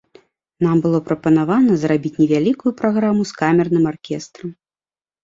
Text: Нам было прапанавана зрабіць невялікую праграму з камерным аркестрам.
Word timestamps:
Нам 0.67 0.77
было 0.85 0.99
прапанавана 1.09 1.75
зрабіць 1.81 2.13
невялікую 2.21 2.71
праграму 2.81 3.21
з 3.33 3.37
камерным 3.43 3.83
аркестрам. 3.93 4.49